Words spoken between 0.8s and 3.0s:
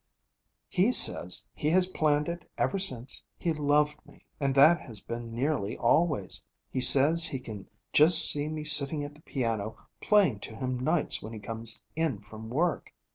says he has planned it ever